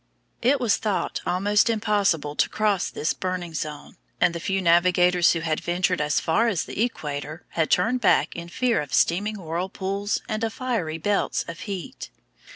[0.41, 5.41] It was thought almost impossible to cross this burning zone, and the few navigators who
[5.41, 10.19] had ventured as far as the equator had turned back in fear of steaming whirlpools
[10.27, 12.09] and of fiery belts of heat.